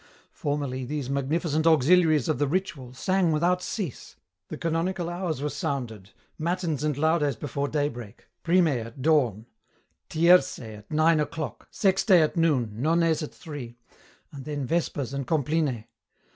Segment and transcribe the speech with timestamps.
[0.33, 4.15] Formerly these magnificent auxiliaries of the ritual sang without cease.
[4.47, 9.45] The canonical hours were sounded, Matins and Laudes before daybreak, Prime at dawn,
[10.09, 13.77] Tierce at nine o'clock, Sexte at noon, Nones at three,
[14.31, 15.85] and then Vespers and Compline.